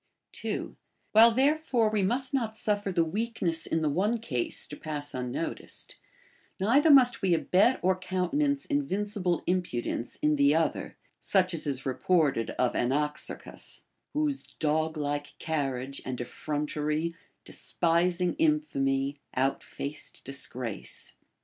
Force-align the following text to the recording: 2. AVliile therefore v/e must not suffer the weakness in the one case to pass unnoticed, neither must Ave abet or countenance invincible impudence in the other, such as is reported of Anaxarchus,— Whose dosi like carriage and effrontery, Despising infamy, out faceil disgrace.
2. 0.31 0.75
AVliile 1.13 1.35
therefore 1.35 1.91
v/e 1.91 2.01
must 2.01 2.33
not 2.33 2.57
suffer 2.57 2.91
the 2.91 3.05
weakness 3.05 3.67
in 3.67 3.81
the 3.81 3.89
one 3.89 4.17
case 4.17 4.65
to 4.65 4.75
pass 4.75 5.13
unnoticed, 5.13 5.95
neither 6.59 6.89
must 6.89 7.17
Ave 7.17 7.35
abet 7.37 7.79
or 7.83 7.95
countenance 7.99 8.65
invincible 8.65 9.43
impudence 9.45 10.17
in 10.23 10.37
the 10.37 10.55
other, 10.55 10.97
such 11.19 11.53
as 11.53 11.67
is 11.67 11.85
reported 11.85 12.49
of 12.57 12.73
Anaxarchus,— 12.73 13.83
Whose 14.13 14.41
dosi 14.47 14.97
like 14.97 15.37
carriage 15.37 16.01
and 16.03 16.19
effrontery, 16.19 17.13
Despising 17.45 18.33
infamy, 18.39 19.17
out 19.35 19.61
faceil 19.61 20.23
disgrace. 20.23 21.13